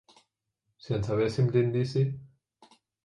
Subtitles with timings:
[0.85, 2.05] Si en sabéssim l'indici...